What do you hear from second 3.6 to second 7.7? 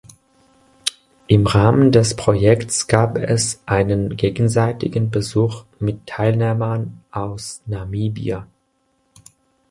einen gegenseitigen Besuch mit Teilnehmern aus